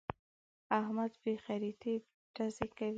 احمد 0.79 1.11
بې 1.23 1.33
خريطې 1.45 1.93
ډزې 2.35 2.67
کوي. 2.77 2.89